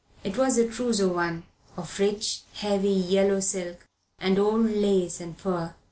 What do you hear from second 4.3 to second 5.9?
old lace and fur.